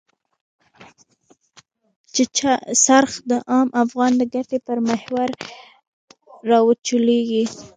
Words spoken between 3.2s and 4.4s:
د عام افغان د